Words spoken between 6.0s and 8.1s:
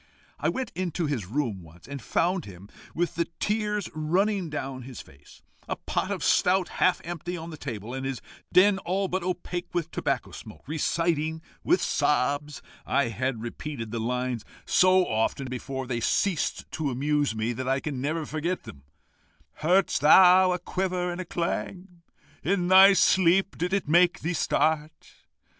of stout half empty on the table, and